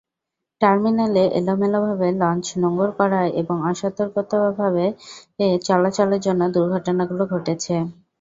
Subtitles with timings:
[0.61, 4.85] টার্মিনালে এলোমেলোভাবে লঞ্চ নোঙর করা এবং অসতর্কভাবে
[5.61, 7.75] চলাচলের জন্য দুর্ঘটনাগুলো ঘটেছে।